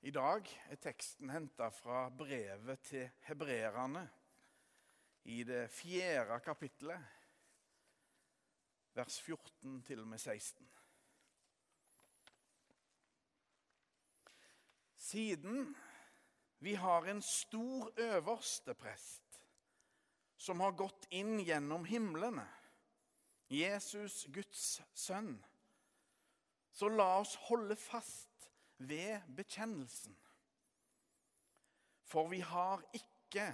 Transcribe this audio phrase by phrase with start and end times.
[0.00, 4.06] I dag er teksten henta fra brevet til hebreerne
[5.28, 7.02] i det fjerde kapittelet,
[8.96, 10.70] vers 14 til og med 16.
[14.96, 15.76] Siden
[16.64, 19.42] vi har en stor øverste prest
[20.40, 22.46] som har gått inn gjennom himlene,
[23.52, 25.34] Jesus, Guds sønn,
[26.72, 28.29] så la oss holde fast
[28.80, 30.16] ved bekjennelsen.
[32.04, 33.46] For vi har ikke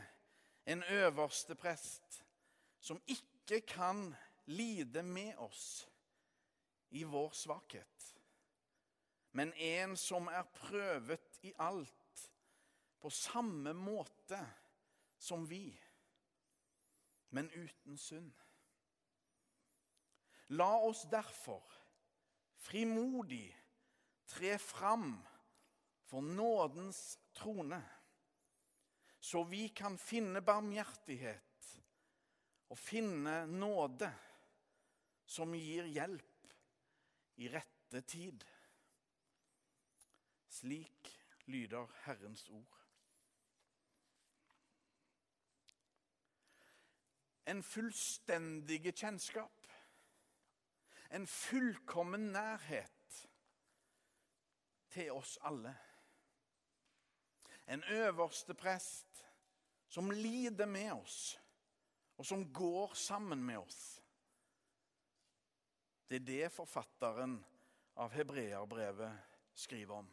[0.67, 2.25] en øverste prest
[2.81, 4.15] som ikke kan
[4.47, 5.89] lide med oss
[6.91, 8.15] i vår svakhet,
[9.33, 12.31] men en som er prøvet i alt
[13.01, 14.39] på samme måte
[15.19, 15.81] som vi,
[17.31, 18.33] men uten synd.
[20.49, 21.63] La oss derfor
[22.63, 23.51] frimodig
[24.27, 25.27] tre fram
[26.07, 27.83] for nådens trone,
[29.21, 31.71] så vi kan finne barmhjertighet
[32.69, 34.11] og finne nåde
[35.27, 36.53] som gir hjelp
[37.43, 38.45] i rette tid.
[40.49, 41.11] Slik
[41.47, 42.73] lyder Herrens ord.
[47.47, 49.67] En fullstendig kjennskap,
[51.15, 52.96] en fullkommen nærhet
[54.97, 55.75] til oss alle.
[57.67, 59.25] En øverste prest
[59.89, 61.37] som lider med oss,
[62.17, 63.81] og som går sammen med oss.
[66.09, 67.37] Det er det forfatteren
[67.99, 70.09] av hebreerbrevet skriver om.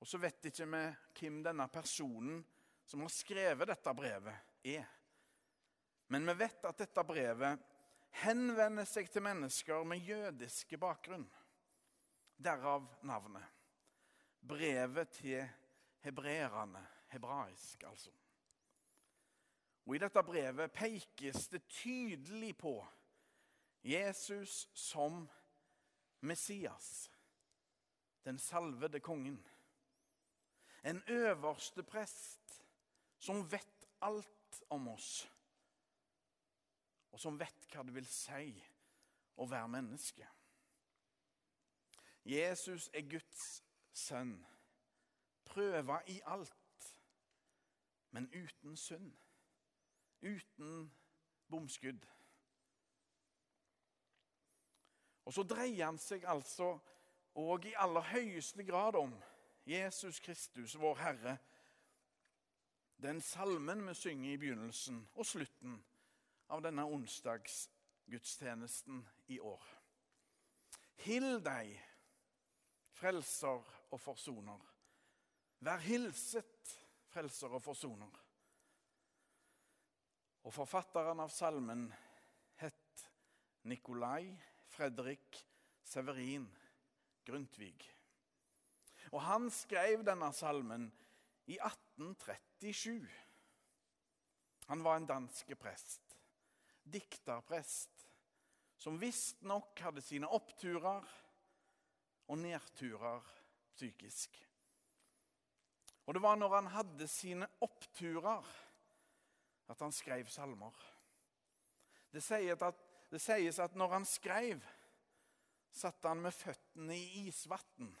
[0.00, 0.84] Og så vet ikke vi
[1.20, 2.40] hvem denne personen
[2.88, 4.86] som har skrevet dette brevet, er.
[6.10, 7.68] Men vi vet at dette brevet
[8.24, 11.28] henvender seg til mennesker med jødiske bakgrunn.
[12.40, 13.44] Derav navnet.
[14.40, 15.48] Brevet til
[16.00, 16.86] hebreerne.
[17.10, 18.10] Hebraisk, altså.
[19.86, 22.74] Og I dette brevet pekes det tydelig på
[23.84, 25.28] Jesus som
[26.20, 27.10] Messias,
[28.24, 29.46] den salvede kongen.
[30.84, 32.62] En øverste prest
[33.18, 35.30] som vet alt om oss,
[37.12, 38.54] og som vet hva det vil si
[39.36, 40.28] å være menneske.
[42.24, 44.46] Jesus er Guds sønn,
[45.44, 46.96] prøva i alt,
[48.10, 49.12] men uten synd.
[50.22, 50.92] Uten
[51.48, 52.06] bomskudd.
[55.24, 56.78] Og så dreier han seg altså
[57.38, 59.14] òg i aller høyeste grad om
[59.66, 61.38] Jesus Kristus, vår Herre.
[63.02, 65.84] Den salmen vi synger i begynnelsen og slutten
[66.50, 69.64] av denne onsdagsgudstjenesten i år.
[71.00, 71.84] Hill deg,
[73.00, 74.60] frelser og forsoner.
[75.64, 76.74] Vær hilset,
[77.10, 78.18] frelser og forsoner.
[80.44, 81.86] Og forfatteren av salmen
[82.60, 83.06] het
[83.68, 84.30] Nikolai
[84.72, 85.40] Fredrik
[85.84, 86.46] Severin
[87.26, 87.76] Grundtvig.
[89.10, 90.86] Og han skrev denne salmen
[91.50, 93.08] i 1837.
[94.70, 96.14] Han var en danske prest,
[96.84, 98.06] dikterprest,
[98.80, 101.04] som visstnok hadde sine oppturer
[102.30, 103.26] og nedturer
[103.74, 104.36] psykisk.
[106.06, 108.46] Og det var når han hadde sine oppturer,
[109.70, 110.74] at han skrev salmer.
[112.10, 112.78] Det sies at,
[113.10, 114.62] det sies at når han skrev,
[115.70, 117.92] satte han med føttene i isvann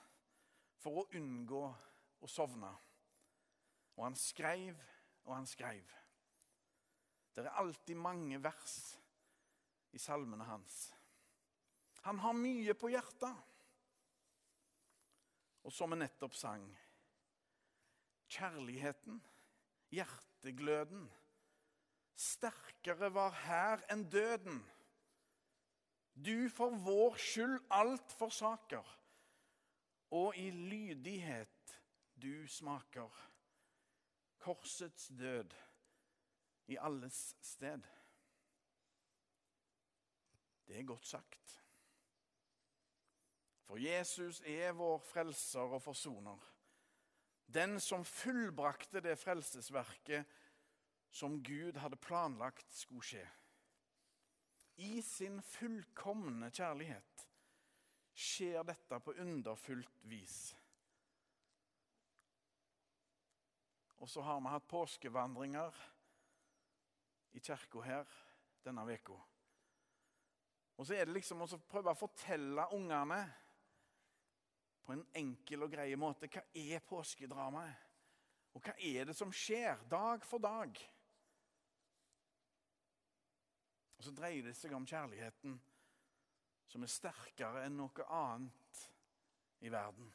[0.82, 1.62] for å unngå
[2.20, 2.70] å sovne.
[3.94, 4.78] Og han skrev
[5.26, 5.84] og han skrev.
[7.34, 8.76] Det er alltid mange vers
[9.94, 10.88] i salmene hans.
[12.06, 13.49] Han har mye på hjertet.
[15.62, 16.66] Og som vi nettopp sang
[18.30, 19.16] Kjærligheten,
[19.90, 21.08] hjertegløden,
[22.14, 24.60] sterkere var her enn døden.
[26.14, 28.86] Du for vår skyld alt forsaker,
[30.14, 31.74] og i lydighet
[32.22, 33.10] du smaker.
[34.38, 35.54] Korsets død
[36.70, 37.82] i alles sted.
[40.66, 41.59] Det er godt sagt.
[43.70, 46.38] For Jesus er vår frelser og forsoner.
[47.46, 50.26] Den som fullbrakte det frelsesverket
[51.14, 53.22] som Gud hadde planlagt skulle skje.
[54.82, 57.22] I sin fullkomne kjærlighet
[58.10, 60.38] skjer dette på underfullt vis.
[64.02, 65.78] Og så har vi hatt påskevandringer
[67.38, 68.16] i kirka her
[68.66, 69.14] denne uka.
[70.74, 73.20] Og så er det liksom å prøve å fortelle ungene
[74.94, 77.88] en enkel og grei måte hva er påskedramaet.
[78.56, 80.80] Og hva er det som skjer dag for dag?
[83.98, 85.58] Og så dreier det seg om kjærligheten
[86.70, 88.82] som er sterkere enn noe annet
[89.66, 90.08] i verden.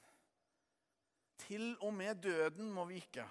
[1.46, 3.26] Til og med døden må vike.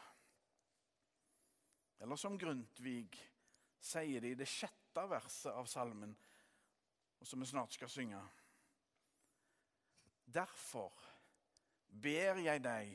[2.04, 3.16] Eller som Grundtvig
[3.84, 6.12] sier det i det sjette verset av salmen,
[7.18, 8.20] og som vi snart skal synge.
[10.24, 10.92] Derfor
[12.02, 12.94] ber jeg deg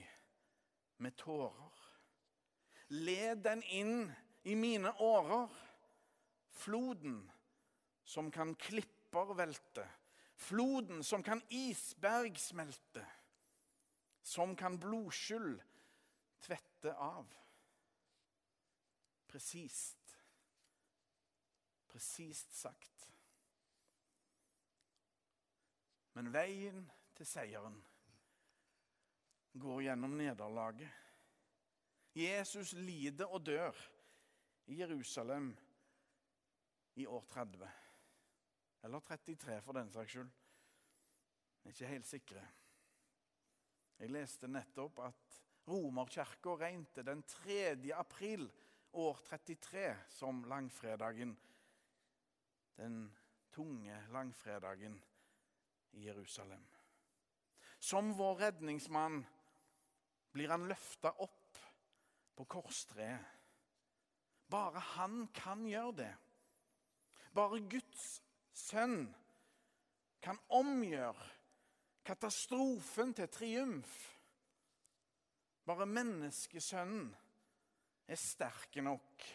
[0.99, 1.75] med tårer.
[2.89, 4.09] Led den inn
[4.43, 5.47] i mine årer.
[6.59, 7.21] Floden
[8.03, 9.85] som kan klipper velte.
[10.39, 13.05] Floden som kan isberg smelte.
[14.21, 15.59] Som kan blodskyld
[16.43, 17.27] tvette av.
[19.29, 20.17] Presist.
[21.89, 23.05] Presist sagt.
[26.17, 26.83] Men veien
[27.15, 27.77] til seieren
[29.53, 30.89] går gjennom nederlaget.
[32.15, 33.75] Jesus lider og dør
[34.69, 35.51] i Jerusalem
[36.95, 37.69] i år 30.
[38.83, 40.31] Eller 33, for den saks skyld.
[41.63, 42.47] Jeg er ikke helt sikre.
[43.99, 47.75] Jeg leste nettopp at Romerkirka regnet den 3.
[47.93, 48.47] april
[48.91, 51.35] år 33 som langfredagen.
[52.77, 53.15] Den
[53.51, 54.95] tunge langfredagen
[55.91, 56.63] i Jerusalem.
[57.79, 59.25] Som vår redningsmann
[60.33, 61.59] blir han løfta opp
[62.37, 63.35] på korstreet.
[64.49, 66.13] Bare han kan gjøre det.
[67.35, 68.05] Bare Guds
[68.57, 69.03] sønn
[70.23, 71.27] kan omgjøre
[72.05, 73.97] katastrofen til triumf.
[75.69, 77.11] Bare menneskesønnen
[78.09, 79.27] er sterk nok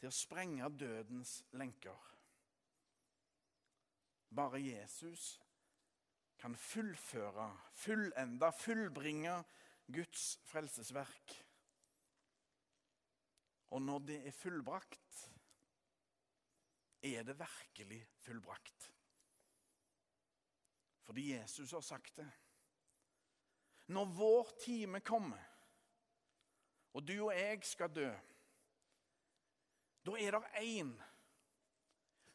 [0.00, 2.00] til å sprenge dødens lenker.
[4.34, 5.34] Bare Jesus
[6.40, 9.36] kan fullføre, fullende, fullbringe
[9.92, 11.34] Guds frelsesverk.
[13.74, 15.30] Og når det er fullbrakt,
[17.04, 18.92] er det virkelig fullbrakt.
[21.04, 22.30] Fordi Jesus har sagt det.
[23.86, 25.42] Når vår time kommer,
[26.94, 28.12] og du og jeg skal dø,
[30.04, 30.94] da er det én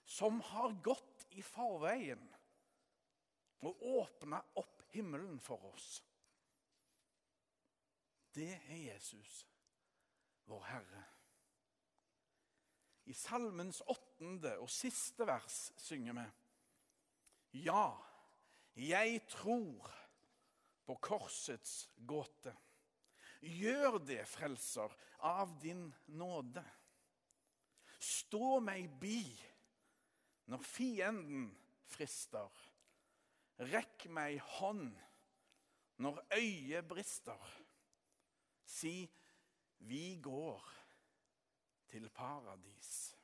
[0.10, 2.22] som har gått i forveien
[3.66, 6.00] og åpna opp himmelen for oss.
[8.36, 9.48] Det er Jesus,
[10.46, 11.04] vår Herre.
[13.10, 16.26] I salmens åttende og siste vers synger vi
[17.66, 17.90] Ja,
[18.78, 19.90] jeg tror
[20.86, 22.54] på korsets gåte.
[23.42, 24.94] Gjør det, Frelser,
[25.26, 26.64] av din nåde.
[28.00, 29.24] Stå meg bi
[30.50, 31.50] når fienden
[31.90, 32.50] frister.
[33.60, 34.94] Rekk meg hånd
[36.00, 37.50] når øyet brister.
[38.70, 39.10] Si,
[39.80, 40.74] vi går
[41.90, 43.19] til paradis.